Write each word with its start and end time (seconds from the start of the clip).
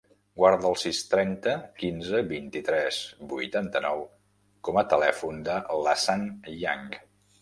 Guarda 0.41 0.69
el 0.69 0.75
sis, 0.83 1.01
trenta, 1.09 1.51
quinze, 1.81 2.21
vint-i-tres, 2.31 3.01
vuitanta-nou 3.35 4.01
com 4.69 4.81
a 4.83 4.85
telèfon 4.95 5.45
de 5.51 5.63
l'Hassan 5.83 6.27
Yang. 6.65 6.91